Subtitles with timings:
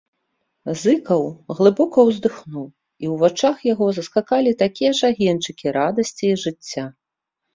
[0.83, 1.19] Зыкаў
[1.57, 2.63] глыбока ўздыхнуў,
[3.03, 6.85] і ў вачах яго заскакалі такія ж агеньчыкі радасці і жыцця.